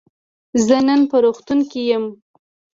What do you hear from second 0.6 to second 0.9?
زه